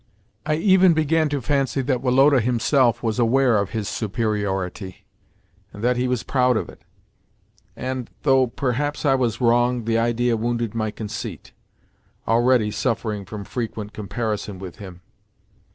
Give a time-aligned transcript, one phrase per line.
[0.47, 5.05] I even began to fancy that Woloda himself was aware of his superiority
[5.71, 6.81] and that he was proud of it,
[7.75, 14.57] and, though, perhaps, I was wrong, the idea wounded my conceit—already suffering from frequent comparison
[14.57, 15.01] with him.